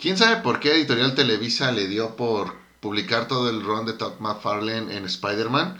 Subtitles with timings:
[0.00, 4.18] ¿Quién sabe por qué Editorial Televisa le dio por publicar todo el run de Todd
[4.18, 5.76] McFarlane en Spider-Man?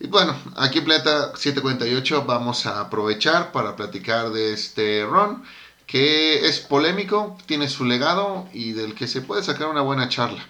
[0.00, 5.44] Y bueno, aquí en Planeta 748 vamos a aprovechar para platicar de este run
[5.86, 10.44] que es polémico, tiene su legado y del que se puede sacar una buena charla.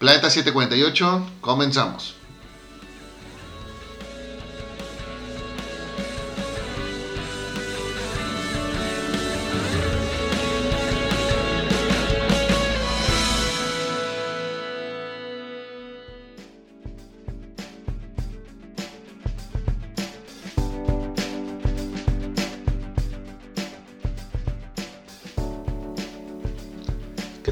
[0.00, 2.19] Planeta 748, comenzamos.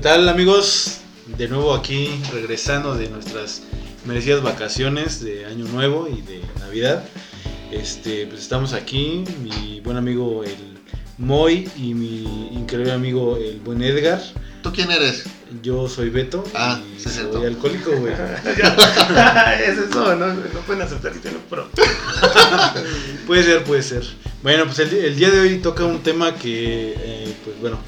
[0.09, 1.01] Tal amigos?
[1.37, 3.61] De nuevo aquí regresando de nuestras
[4.07, 7.05] merecidas vacaciones de Año Nuevo y de Navidad.
[7.71, 10.79] Este, pues estamos aquí, mi buen amigo el
[11.19, 12.23] Moy y mi
[12.55, 14.19] increíble amigo el buen Edgar.
[14.63, 15.25] ¿Tú quién eres?
[15.63, 18.15] Yo soy Beto Ah, y sí, soy alcohólico, güey.
[19.63, 21.69] es eso, no, no pueden aceptar que tienen pro.
[23.27, 24.05] Puede ser, puede ser.
[24.43, 27.79] Bueno, pues el, el día de hoy toca un tema que, eh, pues bueno,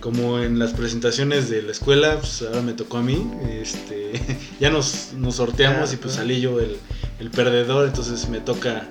[0.00, 3.30] como en las presentaciones de la escuela, pues ahora me tocó a mí.
[3.50, 4.12] Este,
[4.60, 6.76] ya nos, nos sorteamos y pues salí yo el,
[7.18, 8.88] el perdedor, entonces me toca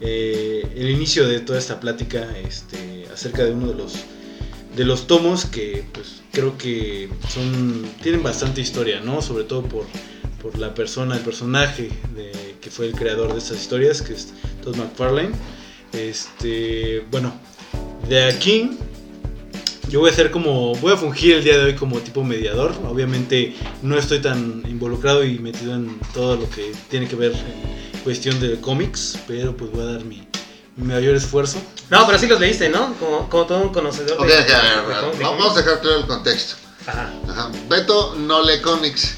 [0.00, 3.94] eh, el inicio de toda esta plática este, acerca de uno de los
[4.76, 9.22] de los tomos que pues creo que son tienen bastante historia, ¿no?
[9.22, 9.86] Sobre todo por,
[10.42, 14.34] por la persona, el personaje de, que fue el creador de estas historias, que es
[14.62, 15.30] Todd McFarlane.
[15.94, 17.32] Este, bueno,
[18.06, 18.76] de aquí
[19.88, 22.74] yo voy a ser como, voy a fungir el día de hoy como tipo mediador.
[22.88, 28.00] Obviamente no estoy tan involucrado y metido en todo lo que tiene que ver en
[28.02, 30.26] cuestión de cómics, pero pues voy a dar mi,
[30.76, 31.58] mi mayor esfuerzo.
[31.90, 32.94] No, pero sí los leíste, ¿no?
[32.94, 35.20] Como, como todo un conocedor Ok, de, ok, a ver, a de ver, cómics.
[35.22, 36.56] vamos a dejar claro el contexto.
[36.86, 37.12] Ajá.
[37.28, 37.50] Ajá.
[37.68, 39.16] Beto no lee cómics,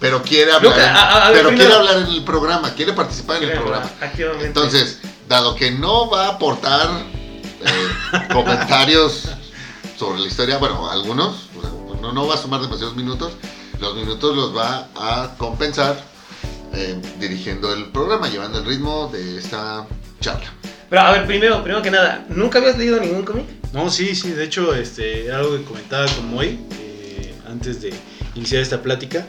[0.00, 2.24] pero quiere hablar, Luca, en- a- a- a ver, pero primero- quiere hablar en el
[2.24, 3.90] programa, quiere participar en el programa.
[4.42, 4.98] Entonces,
[5.28, 6.88] dado que no va a aportar
[7.64, 9.28] eh, comentarios
[9.96, 11.70] sobre la historia, bueno, algunos, o sea,
[12.00, 13.32] no, no va a sumar demasiados minutos,
[13.80, 15.96] los minutos los va a compensar
[16.74, 19.86] eh, dirigiendo el programa, llevando el ritmo de esta
[20.20, 20.52] charla.
[20.88, 23.46] Pero a ver, primero, primero que nada, ¿nunca habías leído ningún cómic?
[23.72, 27.92] No, sí, sí, de hecho, este, era algo que comentaba con Moy eh, antes de
[28.34, 29.26] iniciar esta plática.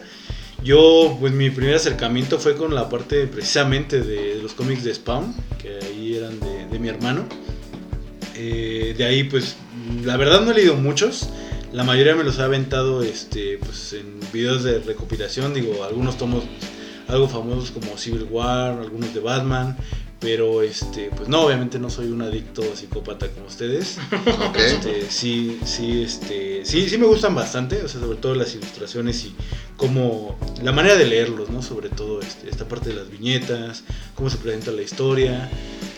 [0.64, 5.34] Yo, pues mi primer acercamiento fue con la parte precisamente de, los cómics de Spawn,
[5.60, 7.26] que ahí eran de, de mi hermano.
[8.36, 9.56] Eh, de ahí, pues,
[10.04, 11.30] la verdad no he leído muchos.
[11.74, 15.54] La mayoría me los ha aventado este, pues, en videos de recopilación.
[15.54, 16.44] Digo, algunos tomos
[17.08, 19.78] algo famosos como Civil War, algunos de Batman.
[20.20, 24.00] Pero, este, pues no, obviamente no soy un adicto psicópata como ustedes.
[24.50, 24.58] ¿Ok?
[24.58, 29.24] Este, sí, sí, este, sí, sí me gustan bastante, o sea, sobre todo las ilustraciones
[29.26, 29.36] y
[29.76, 31.62] cómo, la manera de leerlos, ¿no?
[31.62, 33.84] Sobre todo este, esta parte de las viñetas,
[34.16, 35.52] cómo se presenta la historia,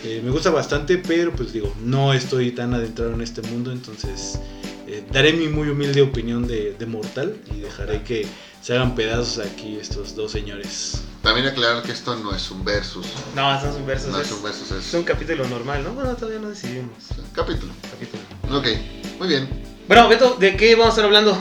[0.04, 4.40] eh, me gusta bastante, pero pues digo, no estoy tan adentrado en este mundo, entonces
[4.88, 8.26] eh, daré mi muy humilde opinión de, de mortal y dejaré que
[8.62, 11.02] se hagan pedazos aquí estos dos señores.
[11.24, 13.06] También aclarar que esto no es un versus,
[13.36, 14.12] No, son sus versos.
[14.12, 15.92] no es, es un versus, es es un capítulo normal, ¿no?
[15.94, 16.92] Bueno, todavía no decidimos.
[17.18, 17.72] un capítulo.
[17.92, 18.24] Capítulo.
[18.58, 18.68] Ok,
[19.20, 19.48] muy bien.
[19.88, 21.38] Bueno, Beto, ¿de qué vamos a estar hablando?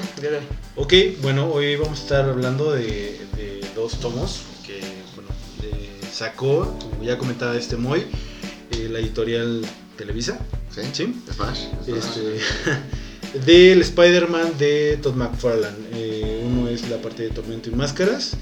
[0.76, 4.80] Ok, bueno, hoy vamos a estar hablando de, de dos tomos que
[5.14, 5.30] bueno,
[5.62, 8.06] eh, sacó, como ya comentaba este Moy,
[8.72, 9.62] eh, la editorial
[9.96, 10.38] Televisa,
[10.74, 10.82] ¿Sí?
[10.92, 11.22] ¿sí?
[11.34, 11.60] Smash.
[11.86, 12.38] Este,
[13.46, 15.76] del Spider-Man de Todd McFarlane.
[15.92, 18.32] Eh, uno es la parte de Tormento y Máscaras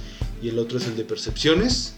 [0.43, 1.95] y el otro es el de Percepciones.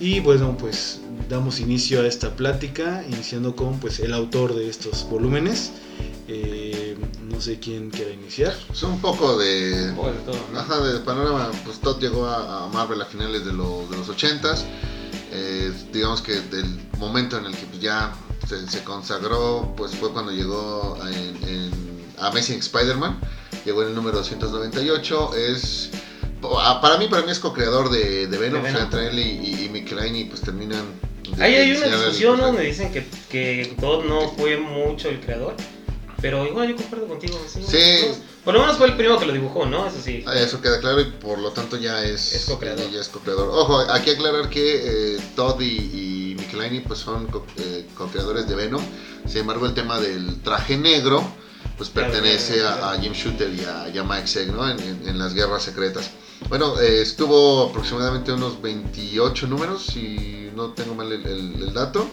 [0.00, 5.08] Y bueno, pues damos inicio a esta plática, iniciando con pues el autor de estos
[5.10, 5.72] volúmenes.
[6.28, 6.96] Eh,
[7.28, 8.54] no sé quién quiera iniciar.
[8.70, 9.88] Es un poco de...
[9.90, 10.58] Un poco de todo, ¿no?
[10.60, 14.08] Ajá, de panorama, pues Todd llegó a, a Marvel a finales de, lo- de los
[14.08, 14.64] 80s.
[15.40, 16.66] Eh, digamos que del
[16.98, 18.12] momento en el que ya
[18.48, 21.70] se, se consagró, pues fue cuando llegó en, en
[22.18, 23.20] Amazing Spider-Man.
[23.64, 25.34] Llegó en el número 298.
[25.36, 25.90] Es,
[26.40, 28.62] pa- para mí, para mí es co-creador de, de Venom.
[28.62, 29.18] De O sea, Venom.
[29.18, 30.84] y, y, y Mick Laney, pues terminan...
[31.36, 35.20] de Ahí hay una el discusión donde dicen que, que Todd no fue mucho el
[35.20, 35.54] creador.
[36.20, 37.38] Pero igual yo concuerdo contigo.
[37.46, 37.62] Sí.
[37.64, 38.06] Sí.
[38.48, 39.86] Por lo menos fue el primero que lo dibujó, ¿no?
[39.86, 40.24] Eso sí.
[40.26, 42.90] Ah, Eso queda claro y por lo tanto ya es, Es co-creador.
[42.90, 43.50] ya es co-creador.
[43.52, 45.66] Ojo, aquí aclarar que eh, Todd y,
[46.32, 48.82] y Michelini pues son co- eh, co-creadores de Venom.
[49.26, 51.22] Sin embargo, el tema del traje negro
[51.76, 52.98] pues pertenece claro, a, claro.
[52.98, 54.66] a Jim Shooter y a, y a Mike ¿no?
[54.66, 56.08] En, en- en las guerras secretas.
[56.48, 62.08] Bueno, eh, estuvo aproximadamente unos 28 números, si no tengo mal el, el- el dato.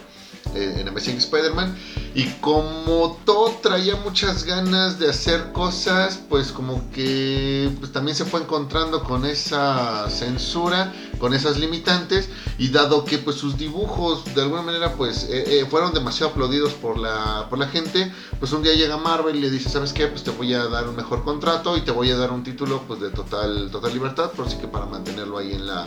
[0.54, 1.76] Eh, en Amazing Spider-Man.
[2.14, 8.24] Y como todo traía muchas ganas de hacer cosas, pues como que pues, también se
[8.24, 12.28] fue encontrando con esa censura, con esas limitantes.
[12.58, 16.72] Y dado que pues sus dibujos de alguna manera pues eh, eh, fueron demasiado aplaudidos
[16.74, 20.06] por la, por la gente, pues un día llega Marvel y le dice, ¿sabes qué?
[20.06, 22.82] Pues te voy a dar un mejor contrato y te voy a dar un título
[22.86, 25.86] pues de total, total libertad, por así que para mantenerlo ahí en la,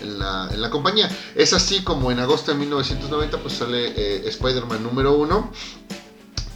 [0.00, 1.10] en la, en la compañía.
[1.34, 5.52] Es así como en agosto de 1990 pues sale eh, Spider-Man número 1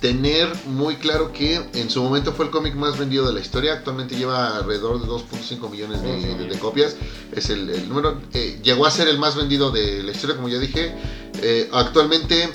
[0.00, 3.72] tener muy claro que en su momento fue el cómic más vendido de la historia.
[3.72, 6.96] Actualmente lleva alrededor de 2.5 millones de, de- de copias.
[7.32, 8.20] Es el, el número.
[8.34, 10.94] eh, llegó a ser el más vendido de la historia, como ya dije.
[11.40, 12.50] Eh, actualmente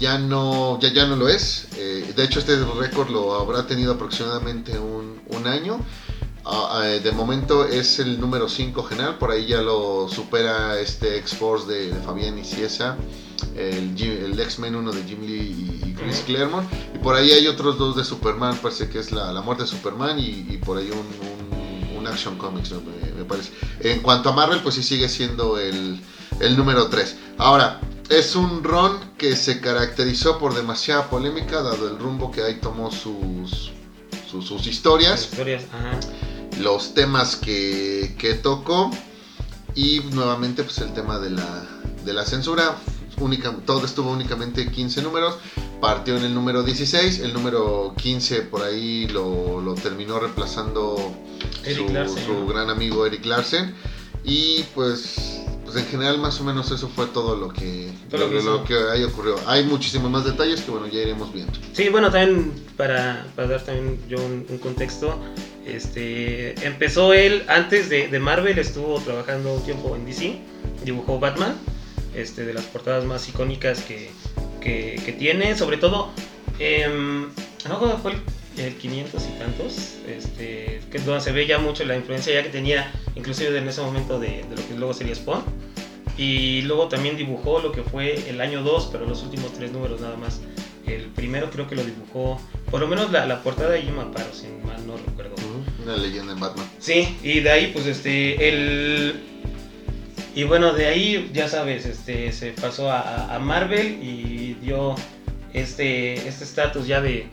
[0.00, 1.68] ya no, ya, ya no lo es.
[1.76, 5.78] Eh, de hecho, este récord lo habrá tenido aproximadamente un, un año.
[6.44, 11.66] Ah, de momento es el número 5 general, por ahí ya lo supera este X-Force
[11.72, 12.96] de, de Fabián y Ciesa,
[13.56, 16.22] el, el X-Men 1 de Jim Lee y, y Chris.
[16.26, 19.62] Claremont, y por ahí hay otros dos de Superman, parece que es la, la muerte
[19.62, 23.52] de Superman y, y por ahí un, un- un Action Comics, me, me parece.
[23.78, 26.00] En cuanto a Marvel, pues sí sigue siendo el,
[26.40, 27.16] el número 3.
[27.38, 32.54] Ahora, es un ron que se caracterizó por demasiada polémica, dado el rumbo que ahí
[32.60, 33.70] tomó sus,
[34.28, 36.00] sus, sus historias Historias, ajá.
[36.62, 38.90] Los temas que, que tocó
[39.74, 41.66] y nuevamente pues el tema de la,
[42.04, 42.76] de la censura.
[43.18, 45.36] Única, todo estuvo únicamente 15 números,
[45.80, 50.96] partió en el número 16, el número 15 por ahí lo, lo terminó reemplazando
[51.64, 52.46] Eric su, Larsen, su ¿no?
[52.46, 53.74] gran amigo Eric Larsen
[54.24, 58.42] y pues, pues en general más o menos eso fue todo lo que, Todo lo
[58.42, 59.36] lo que ahí ocurrió.
[59.46, 61.52] Hay muchísimos más detalles que bueno ya iremos viendo.
[61.72, 65.18] Sí, bueno, también para, para dar también yo un, un contexto,
[65.66, 70.38] este, empezó él antes de, Marvel, estuvo trabajando un tiempo en DC,
[70.84, 71.56] dibujó Batman,
[72.14, 74.10] este, de las portadas más icónicas que,
[74.60, 76.10] que, tiene, sobre todo,
[76.58, 77.28] em,
[77.68, 78.18] no fue el,
[78.58, 82.42] el 500 y tantos, este, que es donde se ve ya mucho la influencia ya
[82.42, 85.42] que tenía, inclusive en ese momento de, lo que luego sería Spawn.
[86.18, 90.00] Y luego también dibujó lo que fue el año 2, pero los últimos tres números
[90.02, 90.40] nada más.
[90.86, 92.38] El primero creo que lo dibujó,
[92.70, 94.61] por lo menos la, la portada de Jim Aparo, si mal no recuerdo.
[95.84, 96.66] Una leyenda en Batman.
[96.78, 99.14] Sí, y de ahí pues este, el...
[100.34, 104.94] Y bueno, de ahí ya sabes, este, se pasó a, a- Marvel y dio
[105.52, 107.26] este este estatus ya de,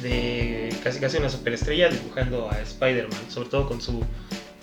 [0.00, 4.04] de casi casi una superestrella dibujando a Spider-Man, sobre todo con su,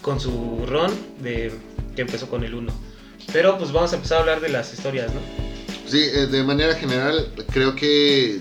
[0.01, 0.91] con su run
[1.21, 1.51] de,
[1.95, 2.71] que empezó con el 1.
[3.33, 5.19] Pero pues vamos a empezar a hablar de las historias, ¿no?
[5.85, 8.39] Sí, eh, de manera general, creo que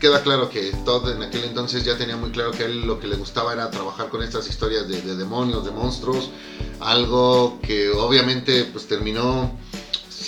[0.00, 2.98] queda claro que Todd en aquel entonces ya tenía muy claro que a él lo
[3.00, 6.30] que le gustaba era trabajar con estas historias de, de demonios, de monstruos,
[6.80, 9.50] algo que obviamente pues terminó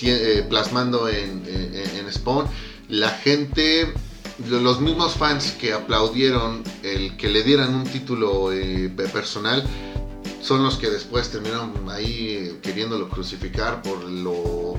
[0.02, 1.44] eh, plasmando en,
[2.12, 2.46] Spawn.
[2.88, 3.92] La gente,
[4.48, 9.62] lo- los mismos fans que aplaudieron el que le dieran un título eh, pe- personal,
[10.42, 14.74] son los que después terminaron ahí eh, queriéndolo crucificar por lo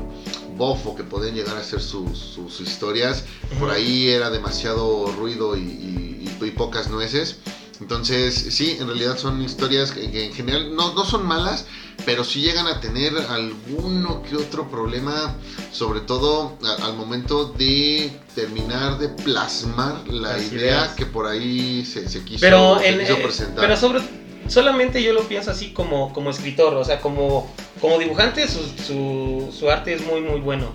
[0.57, 3.23] bofo que podían llegar a ser sus, sus historias.
[3.59, 7.37] Por ahí era demasiado ruido y, y- y- y pocas nueces.
[7.79, 11.65] Entonces, sí, en realidad son historias que, que en general no, no son malas,
[12.05, 15.35] pero sí llegan a tener alguno que otro problema,
[15.71, 20.89] sobre todo a- al momento de terminar de plasmar la Las idea ideas.
[20.95, 23.59] que por ahí se, se quiso, pero se en, quiso eh, presentar.
[23.65, 24.01] pero sobre
[24.47, 29.53] solamente yo lo pienso así como como escritor o sea como como dibujante su, su,
[29.57, 30.71] su arte es muy muy bueno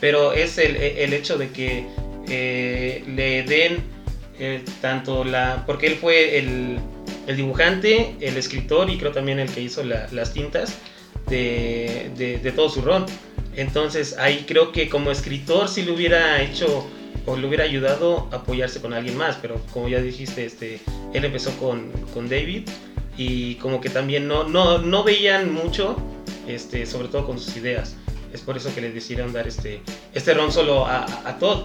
[0.00, 1.86] pero es el, el hecho de que
[2.28, 3.82] eh, le den
[4.38, 6.78] eh, tanto la porque él fue el,
[7.26, 10.78] el dibujante el escritor y creo también el que hizo la- las tintas
[11.28, 13.06] de, de, todo su ron.
[13.56, 16.86] Entonces ahí creo que como escritor sí le hubiera hecho
[17.26, 20.80] o le hubiera ayudado a apoyarse con alguien más pero como ya dijiste este
[21.12, 22.62] él empezó con, con David
[23.22, 25.94] y como que también no, no, no veían mucho,
[26.46, 27.94] este, sobre todo con sus ideas.
[28.32, 29.82] Es por eso que le decidieron dar este,
[30.14, 31.64] este ron solo a, a- a Todd.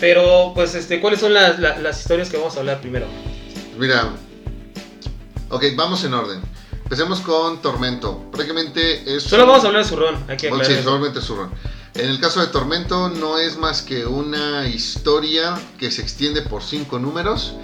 [0.00, 3.06] Pero, pues, este, ¿cuáles son las, la- las historias que vamos a hablar primero?
[3.78, 4.12] Mira,
[5.50, 6.40] ok, vamos en orden.
[6.84, 8.30] Empecemos con Tormento.
[8.30, 9.24] Prácticamente es.
[9.24, 11.50] Solo un- vamos a hablar de su ron, hay que Bueno, sí, solamente su ron.
[11.96, 16.62] En el caso de Tormento no es más que una historia que se extiende por
[16.62, 17.54] cinco números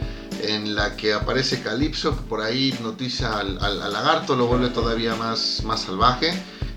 [0.50, 4.68] en la que aparece Calypso, que por ahí hipnotiza al, al- al lagarto, lo vuelve
[4.68, 6.32] todavía más, más salvaje.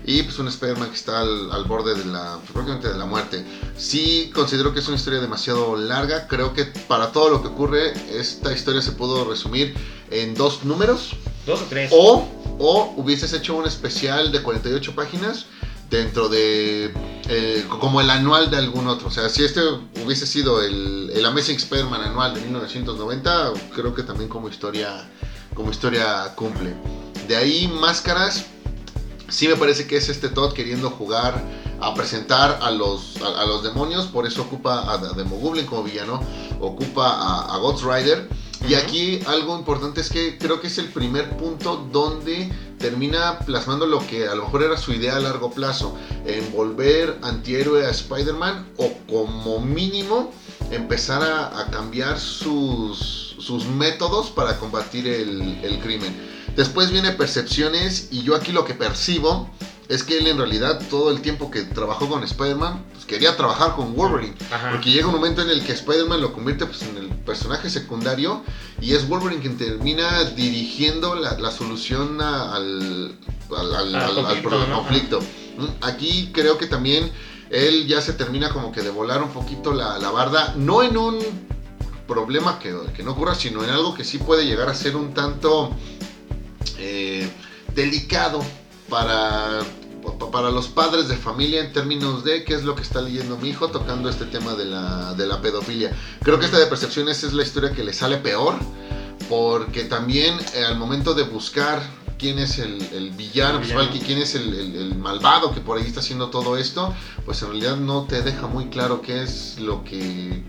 [0.06, 3.44] Y pues un Spider-Man que está al, al borde de la, prácticamente de la muerte.
[3.76, 6.26] Sí considero que es una historia demasiado larga.
[6.28, 9.74] Creo que para todo lo que ocurre, esta historia se pudo resumir
[10.10, 11.10] en dos números.
[11.46, 11.90] Dos o tres.
[11.94, 12.26] O,
[12.58, 15.44] o hubieses hecho un especial de 48 páginas
[15.90, 16.92] dentro de
[17.28, 19.08] eh, como el anual de algún otro.
[19.08, 19.60] O sea, si este
[20.04, 25.08] hubiese sido el, el Amazing Spider-Man anual de 1990, creo que también como historia,
[25.54, 26.74] como historia cumple.
[27.26, 28.46] De ahí, máscaras,
[29.28, 31.42] sí me parece que es este Todd queriendo jugar
[31.80, 36.20] a presentar a los, a, los demonios, por eso ocupa a, Demogoblin como villano,
[36.60, 38.28] ocupa a, a Ghost Rider.
[38.66, 43.86] Y aquí algo importante es que creo que es el primer punto donde termina plasmando
[43.86, 45.96] lo que a lo mejor era su idea a largo plazo,
[46.26, 50.32] en volver antihéroe a Spider-Man o como mínimo
[50.70, 56.14] empezar a, cambiar sus, sus, métodos para combatir el, el crimen.
[56.56, 59.48] Después viene percepciones y yo aquí lo que percibo
[59.88, 63.74] es que él en realidad todo el tiempo que trabajó con Spider-Man, pues quería trabajar
[63.74, 64.34] con Wolverine.
[64.70, 68.42] Porque llega un momento en el que Spider-Man lo convierte pues, en el personaje secundario
[68.80, 73.16] y es Wolverine quien termina dirigiendo la, solución al,
[73.56, 74.42] al,
[74.72, 75.20] conflicto.
[75.20, 77.10] Mm, aquí creo que también
[77.50, 81.18] él ya se termina como que de volar un poquito la, barda, no en un
[82.06, 85.14] problema que, que, no ocurra, sino en algo que sí puede llegar a ser un
[85.14, 85.70] tanto
[86.78, 87.28] eh,
[87.74, 88.42] delicado
[88.88, 89.60] para,
[90.32, 93.50] para los padres de familia en términos de qué es lo que está leyendo mi
[93.50, 95.92] hijo tocando este tema de la, de la pedofilia.
[96.22, 98.54] Creo que esta de percepciones es la historia que le sale peor,
[99.28, 101.82] porque también eh, al momento de buscar
[102.18, 106.56] quién es el, villano, pues, quién es el, malvado que por ahí está haciendo todo
[106.56, 110.42] esto, pues en realidad no te deja muy claro qué es lo que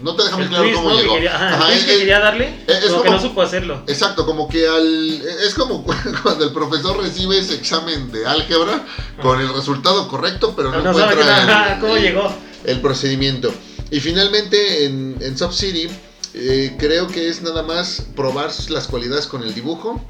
[0.00, 1.14] no te deja muy claro cómo llegó.
[1.14, 3.82] Que quería, que quería darle, es, como, que no supo hacerlo.
[3.86, 5.22] Exacto, como que al.
[5.44, 5.84] Es como
[6.22, 8.84] cuando el profesor recibe ese examen de álgebra
[9.22, 12.32] con el resultado correcto, pero no, encuentra cómo llegó.
[12.64, 13.52] El procedimiento.
[13.90, 15.88] Y finalmente en, en Sub City,
[16.34, 20.04] eh, creo que es nada más probar las cualidades con el dibujo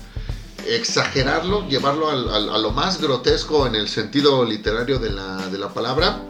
[0.68, 6.20] exagerarlo, llevarlo a lo más grotesco en el sentido literario de la, de la palabra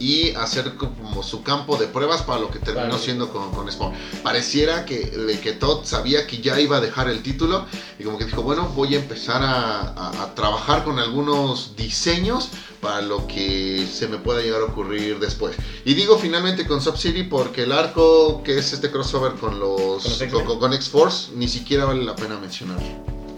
[0.00, 3.92] y hacer como su campo de pruebas para lo que terminó siendo con, con, Spawn.
[4.22, 7.66] Pareciera que, que Todd sabía que ya iba a dejar el título
[7.98, 12.48] y como que dijo, bueno, voy a empezar a, trabajar con algunos diseños
[12.80, 15.54] para lo que se me pueda llegar a ocurrir después.
[15.84, 20.22] Y digo finalmente con Sub City porque el arco que es este crossover con los
[20.58, 22.78] con, X-Force ni siquiera vale la pena mencionar.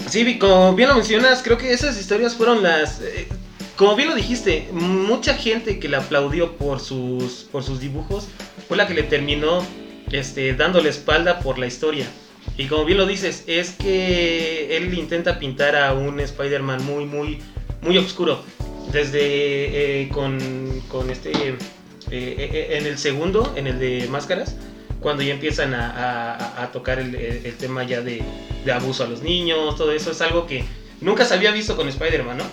[0.08, 3.00] Sí, como bien lo mencionas, creo que esas historias fueron las...
[3.00, 3.28] Eh,
[3.76, 8.28] como bien lo dijiste, mucha gente que le aplaudió por sus, por sus dibujos
[8.68, 9.64] fue la que le terminó
[10.10, 12.06] este, dándole espalda por la historia.
[12.56, 17.38] Y como bien lo dices, es que él intenta pintar a un Spider-Man muy, muy,
[17.80, 18.42] muy oscuro.
[18.92, 21.30] Desde eh, con, con, este.
[21.30, 21.56] Eh,
[22.10, 24.56] eh, en el segundo, en el de máscaras,
[25.00, 28.22] cuando ya empiezan a, tocar el, el, tema ya de,
[28.64, 30.64] de abuso a los niños, todo eso es algo que
[31.00, 32.44] nunca se había visto con Spider-Man, ¿no?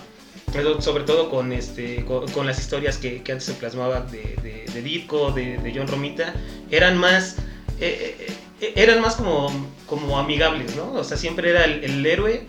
[0.80, 5.32] Sobre todo con, este, con, las historias que, antes se plasmaban de, de, de Ditko,
[5.32, 6.34] de, John Romita,
[6.70, 7.36] eran más,
[7.80, 9.50] eh, eh, eh, eran más como,
[9.86, 10.92] como amigables, ¿no?
[10.92, 12.44] O sea, siempre era el, héroe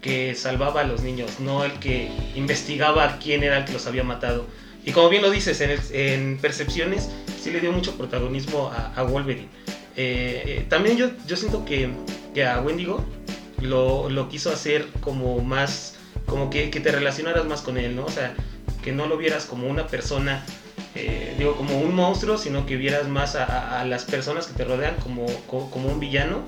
[0.00, 4.04] que salvaba a los niños, no el que investigaba quién era el que los había
[4.04, 4.46] matado.
[4.84, 9.48] Y como bien lo dices, en, Percepciones sí le dio mucho protagonismo a, Wolverine.
[10.68, 11.90] también yo, yo siento que,
[12.32, 13.04] que a Wendigo
[13.60, 15.99] lo, lo quiso hacer como más
[16.30, 18.04] como que, te relacionaras más con él, ¿no?
[18.06, 18.34] O sea,
[18.82, 20.44] que no lo vieras como una persona,
[20.94, 24.94] eh, digo, como un monstruo, sino que vieras más a, las personas que te rodean
[25.02, 26.42] como, como, un villano,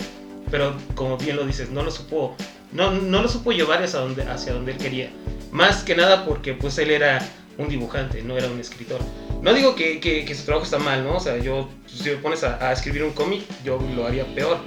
[0.51, 2.37] pero como bien lo dices, no lo supo,
[2.71, 5.11] no, no lo supo llevar hacia donde, hacia donde él quería.
[5.51, 7.19] Más que nada porque pues él era
[7.59, 9.01] un dibujante, no era un escritor.
[9.43, 11.17] No digo que, que, su trabajo está mal, ¿no?
[11.17, 14.59] O sea, yo, si me pones a, a escribir un cómic, yo lo haría peor.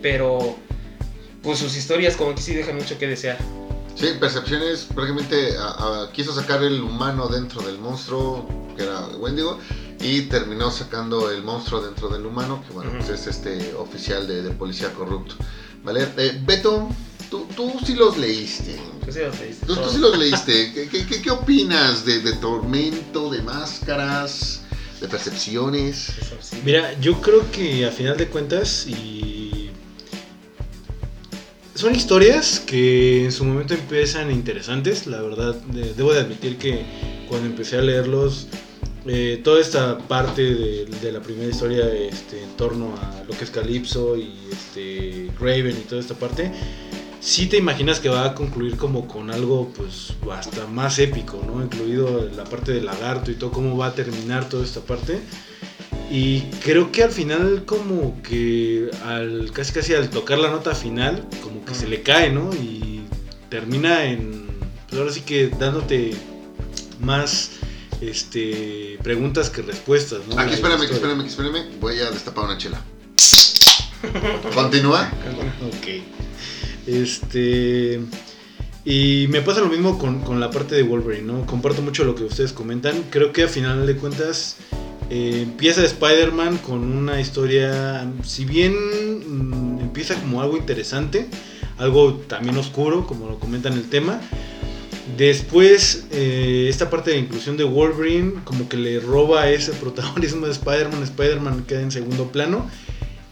[0.00, 0.56] Pero,
[1.42, 3.38] pues sus historias como que sí dejan mucho que desear.
[3.94, 5.54] Sí, Percepciones prácticamente
[6.12, 8.46] quiso sacar el humano dentro del monstruo,
[8.76, 9.58] que era Wendigo,
[10.00, 14.50] y terminó sacando el monstruo dentro del humano, que bueno, pues es este oficial de,
[14.50, 15.36] policía corrupto.
[15.84, 16.08] ¿Vale?
[16.16, 16.88] Eh, Beto,
[17.30, 18.80] tú, tú sí los leíste.
[19.08, 19.66] sí los leíste.
[19.66, 20.72] Tú, sí los leíste.
[20.90, 24.62] ¿Qué, qué, opinas de, de Tormento, de Máscaras,
[25.00, 26.12] de Percepciones?
[26.64, 29.31] Mira, yo creo que a final de cuentas, y
[31.82, 35.08] son historias que en su momento empiezan interesantes.
[35.08, 35.56] La verdad,
[35.96, 36.84] debo de admitir que
[37.28, 38.46] cuando empecé a leerlos,
[39.04, 43.50] eh, toda esta parte de, la primera historia este, en torno a lo que es
[43.50, 46.52] Calypso y este, Raven y toda esta parte,
[47.18, 51.64] sí te imaginas que va a concluir como con algo pues hasta más épico, ¿no?
[51.64, 55.20] Incluido la parte del lagarto y todo, cómo va a terminar toda esta parte.
[56.14, 61.26] Y creo que al final como que al casi casi al tocar la nota final,
[61.42, 62.52] como que se le cae, ¿no?
[62.52, 63.00] Y
[63.48, 64.46] termina en,
[64.90, 66.12] pues ahora sí que dándote
[67.00, 67.52] más
[68.02, 70.20] este, preguntas que respuestas.
[70.28, 70.38] ¿no?
[70.38, 71.80] Aquí espérame, aquí espérame, aquí espérame.
[71.80, 72.82] Voy a destapar una chela.
[74.54, 75.10] Continúa.
[75.62, 76.02] Ok.
[76.86, 78.02] Este.
[78.84, 81.46] Y me pasa lo mismo con, con la parte de Wolverine, ¿no?
[81.46, 83.02] Comparto mucho lo que ustedes comentan.
[83.08, 84.56] Creo que a final de cuentas
[85.10, 91.26] eh, empieza Spider-Man con una historia, si bien mm, empieza como algo interesante,
[91.78, 94.20] algo también oscuro, como lo comentan el tema.
[95.16, 100.52] Después, eh, esta parte de inclusión de Wolverine, como que le roba ese protagonismo de
[100.52, 101.02] Spider-Man.
[101.02, 102.68] Spider-Man queda en segundo plano.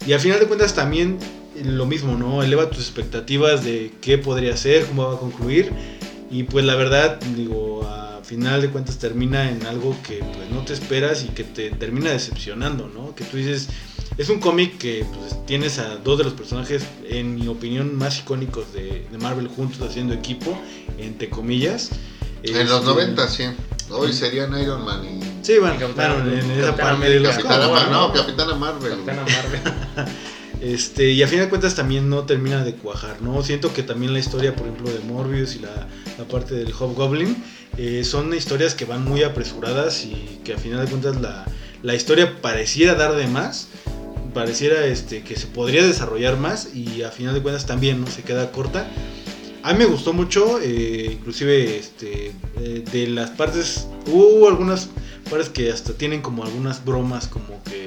[0.05, 1.17] Y al final de cuentas también
[1.63, 2.43] lo mismo, ¿no?
[2.43, 5.71] Eleva tus expectativas de qué podría ser, cómo va a concluir.
[6.29, 7.87] Y pues la verdad, digo,
[8.31, 12.11] final de cuentas termina en algo que pues no te esperas y que te termina
[12.11, 13.13] decepcionando, ¿no?
[13.13, 13.67] Que tú dices,
[14.17, 18.19] es un cómic que pues, tienes a dos de los personajes, en mi opinión, más
[18.19, 20.57] icónicos de, de Marvel juntos haciendo equipo,
[20.97, 21.89] entre comillas.
[22.43, 23.43] En los Este, 90, sí.
[23.89, 25.19] Hoy serían Iron Man y.
[25.45, 27.35] Sí, bueno, Capitán- claro, en esa Capitán parte de los.
[27.35, 27.87] Capitana.
[27.91, 28.13] No.
[28.13, 28.91] Capitana Marvel.
[28.91, 30.13] Capitana Marvel.
[30.61, 33.41] Este, y a fin de cuentas también no termina de cuajar, ¿no?
[33.41, 37.35] Siento que también la historia, por ejemplo, de Morbius y la, la parte del Hobgoblin
[37.77, 41.45] eh, son historias que van muy apresuradas y que a final de cuentas la,
[41.83, 43.67] la historia pareciera dar de más,
[44.33, 48.23] pareciera este, que se podría desarrollar más y a final de cuentas también no se
[48.23, 48.87] queda corta.
[49.63, 54.89] A mí me gustó mucho, eh, inclusive este, eh, de las partes, hubo algunas
[55.29, 57.80] partes que hasta tienen como algunas bromas como que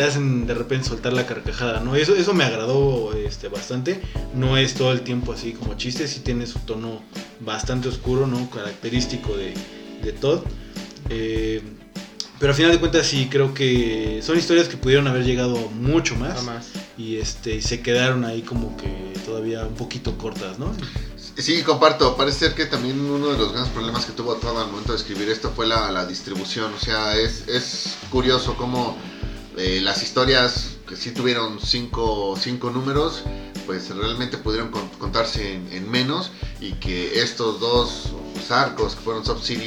[0.00, 1.94] te hacen de repente soltar la carcajada, ¿no?
[1.94, 4.00] Eso, eso me agradó este, bastante.
[4.34, 7.02] No es todo el tiempo así como chiste, sí tiene su tono
[7.40, 8.48] bastante oscuro, ¿no?
[8.48, 9.52] Característico de,
[10.02, 10.40] de Todd.
[11.10, 11.60] Eh,
[12.38, 16.16] pero al final de cuentas sí creo que son historias que pudieron haber llegado mucho
[16.16, 16.30] más.
[16.30, 16.70] Nada más.
[16.96, 20.72] Y este y se quedaron ahí como que todavía un poquito cortas, ¿no?
[21.36, 22.16] Sí, comparto.
[22.16, 24.98] Parece ser que también uno de los grandes problemas que tuvo todo al momento de
[24.98, 26.72] escribir esto fue la, la distribución.
[26.72, 28.96] O sea, es, es curioso cómo
[29.56, 33.22] eh, las historias que sí tuvieron cinco, cinco números,
[33.66, 36.30] pues realmente pudieron con- contarse en, en menos
[36.60, 39.62] y que estos dos pues, arcos que fueron Sub-City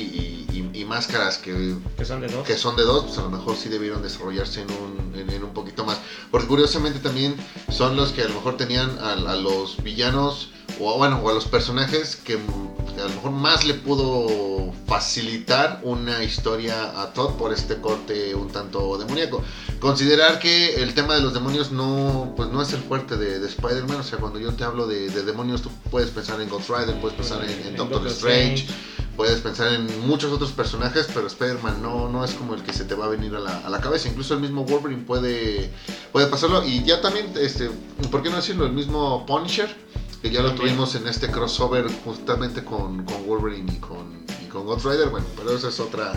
[0.52, 2.46] y, y- y Máscaras que Que son de dos.
[2.46, 5.44] que son de dos, pues a lo mejor sí debieron desarrollarse en un, en, en
[5.44, 5.98] un poquito más.
[6.32, 7.36] Porque curiosamente también
[7.72, 11.34] son los que a lo mejor tenían a, a los villanos, o bueno, o a
[11.34, 17.54] los personajes que a lo mejor más le pudo facilitar una historia a Todd por
[17.54, 19.44] este corte un tanto demoníaco.
[19.80, 23.48] Considerar que el tema de los demonios no, pues no es el fuerte de, de
[23.48, 26.70] Spider-Man, o sea, cuando yo te hablo de, de demonios, tú puedes pensar en Ghost
[26.70, 28.68] Rider, puedes pensar en, en En Doctor, Doctor Strange,
[29.16, 32.86] puedes pensar en muchos otros personajes, pero Spider-Man no, no es como el que se
[32.86, 34.10] te va a venir a la, a la cabeza.
[34.10, 35.72] Incluso el mismo Wolverine puede,
[36.12, 36.64] puede pasarlo.
[36.66, 37.70] Y ya también, este,
[38.12, 38.66] ¿por qué no decirlo?
[38.66, 39.76] El mismo Punisher,
[40.24, 44.66] que ya lo tuvimos en este crossover justamente con, con Wolverine y con, y con
[44.66, 45.10] Ghost Rider.
[45.10, 46.14] Bueno, pero esa es otra,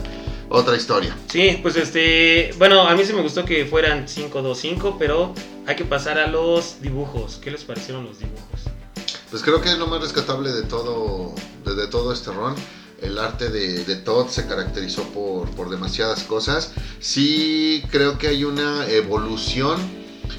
[0.48, 1.16] otra historia.
[1.28, 5.34] Sí, pues este, bueno, a mí sí me gustó que fueran 5-2-5, pero
[5.66, 7.40] hay que pasar a los dibujos.
[7.42, 8.60] ¿Qué les parecieron los dibujos?
[9.28, 12.54] Pues creo que es lo más rescatable de todo, de, de todo este ron.
[13.02, 16.74] El arte de, de Todd se caracterizó por, por demasiadas cosas.
[17.00, 19.80] Sí creo que hay una evolución,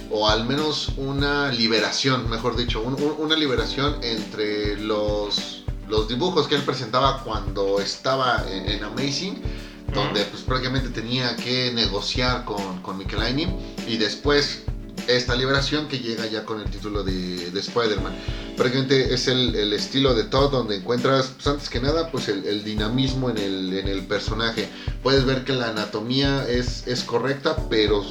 [0.10, 6.48] o al menos una liberación, mejor dicho, un- un- una liberación entre los, los dibujos
[6.48, 9.42] que él presentaba cuando estaba en, en Amazing,
[9.94, 13.48] donde pues prácticamente tenía que negociar con, con Michelini,
[13.88, 14.64] y después
[15.08, 18.14] esta liberación que llega ya con el título de, de Spider-Man
[18.58, 22.44] prácticamente es el, el estilo de Todd donde encuentras, pues antes que nada, pues el,
[22.46, 24.68] el dinamismo en el, en el personaje.
[25.04, 28.04] Puedes ver que la anatomía es, es correcta, pero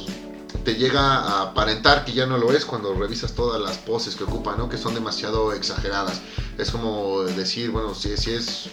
[0.67, 4.25] te llega a aparentar que ya no lo es cuando revisas todas las poses que
[4.25, 4.67] ocupa, ¿no?
[4.67, 6.19] Que son demasiado exageradas.
[6.57, 8.65] Es como decir, bueno, si, si es,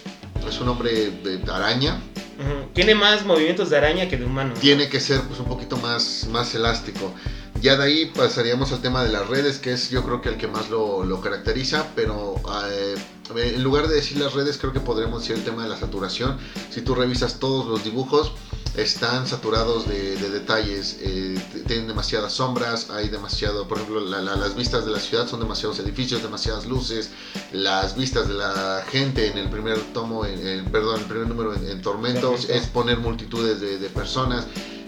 [0.45, 2.01] es un hombre de araña.
[2.73, 4.55] Tiene más movimientos de araña que de humano.
[4.59, 7.13] tiene que ser pues un poquito más, más elástico.
[7.61, 10.37] Ya de ahí pasaríamos al tema de las redes, que es yo creo que el
[10.37, 12.35] que más lo, lo caracteriza, pero
[12.71, 12.95] eh,
[13.37, 16.37] en lugar de decir las redes, creo que podremos decir el tema de la saturación.
[16.71, 18.33] Si tú revisas todos los dibujos,
[18.77, 21.35] están saturados de, de detalles, eh,
[21.67, 25.39] tienen demasiadas sombras, hay demasiado, por ejemplo, la- la- las vistas de la ciudad son
[25.39, 27.09] demasiados edificios, demasiadas luces,
[27.51, 31.53] las vistas de la gente en el primer tomo, en, en- perdón, el primer número
[31.53, 32.53] en, en Tormentos Tormento.
[32.53, 34.45] es poner multitudes de, de personas.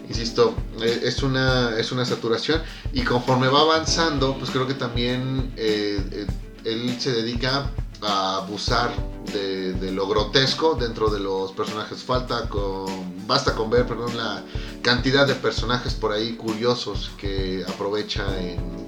[0.10, 2.62] Insisto, eh, es una, es una saturación
[2.94, 6.28] y conforme va avanzando, pues creo que también eh, eh,
[6.64, 7.70] él se dedica
[8.02, 8.92] a abusar
[9.34, 12.04] de, lo grotesco dentro de los personajes.
[12.04, 14.44] Falta con, basta con ver, la
[14.82, 18.86] cantidad de personajes por ahí curiosos que aprovecha en,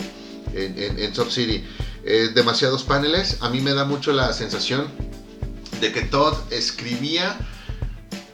[0.54, 1.64] en, en, en City.
[2.04, 3.38] Eh, demasiados paneles.
[3.42, 4.88] A mí me da mucho la sensación
[5.82, 7.38] de que Todd escribía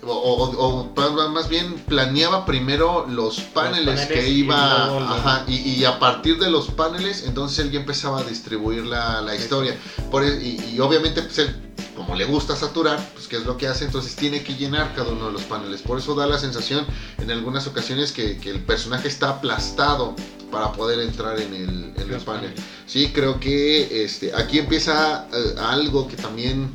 [0.05, 4.85] o, o- o más bien planeaba primero los paneles, paneles que iba,
[5.19, 9.21] ajá, y, y a partir de los paneles, entonces él ya empezaba a distribuir la,
[9.21, 9.75] la historia.
[10.11, 11.55] Por, e- y, y obviamente, pues él,
[11.95, 15.11] como le gusta saturar, pues qué es lo que hace, entonces tiene que llenar cada
[15.11, 15.81] uno de los paneles.
[15.81, 16.85] Por eso da la sensación
[17.19, 20.15] en algunas ocasiones que, que el personaje está aplastado
[20.51, 22.53] para poder entrar en el, en el panel.
[22.85, 26.69] Sí, creo que este, aquí empieza eh, algo que también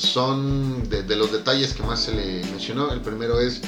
[0.00, 2.90] son de, de los detalles que más se le mencionó.
[2.92, 3.60] El primero es,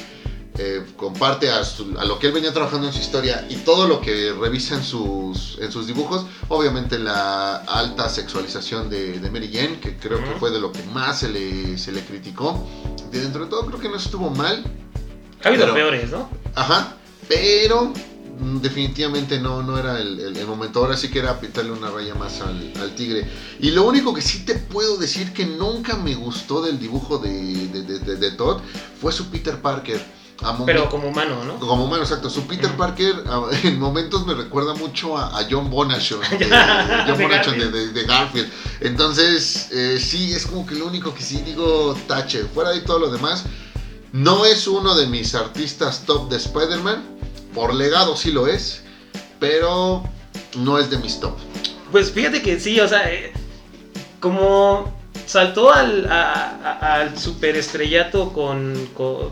[0.59, 3.87] eh, comparte a, su- a lo que él venía trabajando en su historia y todo
[3.89, 6.27] lo que revisa en sus, en sus dibujos.
[6.49, 10.83] Obviamente la alta sexualización de, de Mary Jane, que creo que fue de lo que
[10.93, 12.67] más se le, se le criticó.
[13.11, 14.63] De dentro de todo creo que no estuvo mal.
[15.45, 16.29] Ha habido Pero- peores, ¿no?
[16.55, 16.97] Ajá,
[17.29, 17.93] pero
[18.61, 20.81] definitivamente no, no era el, el- el momento.
[20.81, 23.27] Ahora sí que era pintarle una raya más al, al tigre.
[23.61, 27.69] Y lo único que sí te puedo decir que nunca me gustó del dibujo de,
[27.69, 28.61] de, de- de- Todd
[29.01, 30.23] fue su Peter Parker.
[30.67, 31.57] Pero como humano, ¿no?
[31.61, 32.29] como humano, exacto.
[32.29, 32.77] Su Peter Ujú.
[32.79, 36.19] Parker a- en momentos me recuerda mucho a, a John Bonachon.
[36.31, 36.49] de, De
[37.07, 37.73] John Bonachon de, Garfield.
[37.73, 38.49] de- de Garfield.
[38.81, 42.45] Entonces, eh, sí, es como que lo único que sí digo tache.
[42.53, 43.45] Fuera de todo lo demás,
[44.13, 47.05] no es uno de mis artistas top de Spider-Man.
[47.55, 48.83] Por legado sí lo es,
[49.39, 50.03] pero
[50.57, 51.37] no es de mis top.
[51.91, 53.33] Pues fíjate que sí, o sea, eh,
[54.21, 54.91] como
[55.27, 58.75] saltó al, a- a- al superestrellato con,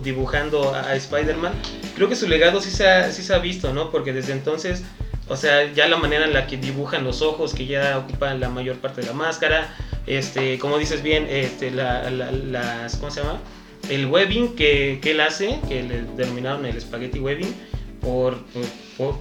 [0.03, 1.53] dibujando a, Spider-Man,
[1.97, 3.91] creo que su legado sí se, ha, visto, ¿no?
[3.91, 4.83] Porque desde entonces,
[5.29, 8.49] o sea, ya la manera en la que dibujan los ojos, que ya ocupan la
[8.49, 9.75] mayor parte de la máscara,
[10.07, 13.39] este, como dices bien, este, la- la- las, ¿cómo se llama?
[13.89, 17.55] El webbing que, que él hace, que le denominaron el spaghetti webbing,
[18.01, 18.39] por,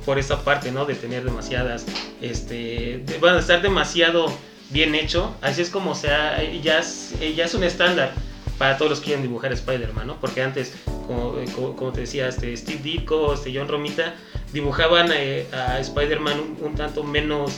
[0.05, 0.85] por, esta parte, ¿no?
[0.85, 1.85] De tener demasiadas,
[2.21, 4.31] este, de, bueno, estar demasiado
[4.69, 5.35] bien hecho.
[5.41, 8.13] Así es como sea, ya es, ya es un estándar
[8.57, 10.19] para todos los que quieren dibujar Spider-Man, ¿no?
[10.19, 10.73] Porque antes,
[11.07, 11.35] como,
[11.75, 14.15] como te decía, este, Steve Ditko, este, John Romita,
[14.51, 17.53] dibujaban eh, a Spider-Man un, tanto menos,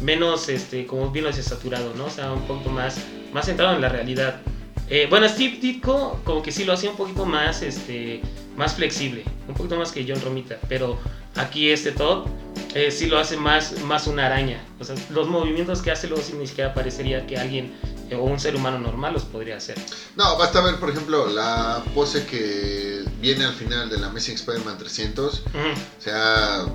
[0.00, 2.06] menos, este, como bien lo saturado, ¿no?
[2.06, 4.40] O sea, un poquito más, más centrado en la realidad.
[4.88, 8.22] Eh, bueno, Steve Ditko como que sí lo hacía un poquito más, este,
[8.58, 10.98] más flexible, un poquito más que John Romita, pero
[11.36, 12.26] aquí este Todd
[12.74, 14.60] eh, sí lo hace más, más una araña.
[14.80, 17.72] O sea, los movimientos que hace luego sí ni siquiera parecería que alguien
[18.10, 19.78] eh, o un ser humano normal los podría hacer.
[20.16, 24.76] No, basta ver, por ejemplo, la pose que viene al final de la Amazing Spider-Man
[24.76, 25.34] 300.
[25.34, 25.58] Ujú.
[25.58, 26.66] O sea,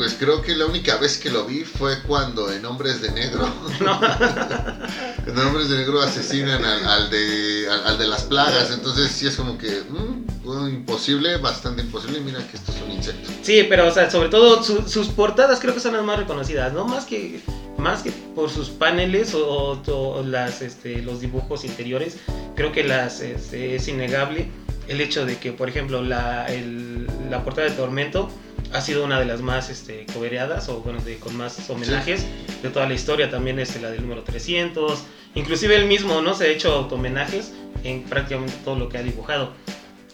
[0.00, 3.46] pues creo que la única vez que lo vi fue cuando en Hombres de Negro,
[3.80, 4.00] No.
[5.26, 8.70] en Hombres de Negro asesinan al, al de, al, al de las plagas.
[8.72, 12.18] Entonces sí es como que mm, imposible, bastante imposible.
[12.20, 13.28] Mira que esto es un insecto.
[13.42, 16.72] Sí, pero o sea, sobre todo su- sus portadas creo que son las más reconocidas,
[16.72, 16.86] ¿no?
[16.86, 17.42] Más que,
[17.76, 19.46] más que por sus paneles o,
[19.86, 22.16] o- o las, este, los dibujos interiores,
[22.56, 24.48] creo que las, este, es innegable
[24.88, 28.30] el hecho de que, por ejemplo, la, el- la portada de Tormento
[28.72, 32.24] ha sido una de las más este, cobereadas o bueno, de, con más homenajes
[32.62, 35.02] de toda la historia, también es la del número 300,
[35.34, 36.34] inclusive él mismo, ¿no?
[36.34, 37.52] Se ha hecho automenajes
[37.84, 39.52] en prácticamente todo lo que ha dibujado.